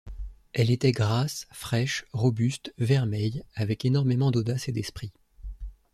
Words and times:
Elle 0.53 0.71
était 0.71 0.93
grasse, 0.93 1.45
fraîche, 1.51 2.05
robuste, 2.11 2.73
vermeille, 2.79 3.43
avec 3.53 3.85
énormément 3.85 4.31
d’audace 4.31 4.67
et 4.67 4.71
d’esprit. 4.71 5.11